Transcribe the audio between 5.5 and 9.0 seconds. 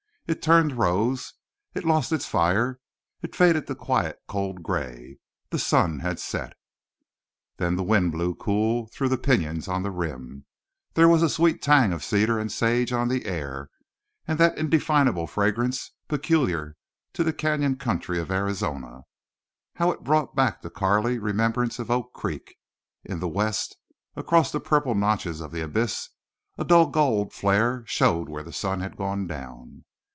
sun had set. Then the wind blew cool